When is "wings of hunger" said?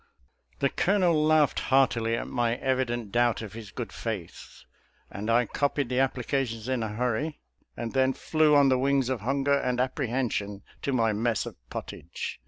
8.79-9.53